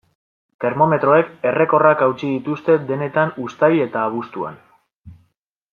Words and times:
Termometroek 0.63 1.29
errekorrak 1.49 2.01
hautsi 2.07 2.31
dituzte 2.31 2.79
denetan 2.93 3.35
uztail 3.45 3.87
eta 3.87 4.07
abuztuan. 4.11 4.63